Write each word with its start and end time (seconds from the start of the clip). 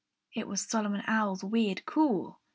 It 0.33 0.47
was 0.47 0.61
Solomon 0.67 1.03
Owl's 1.05 1.43
weird 1.43 1.85
call. 1.85 2.39